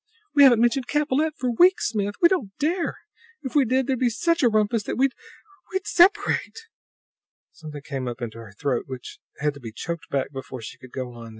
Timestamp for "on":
11.13-11.29